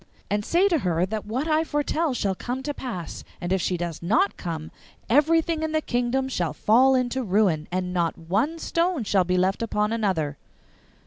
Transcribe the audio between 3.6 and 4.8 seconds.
she does not come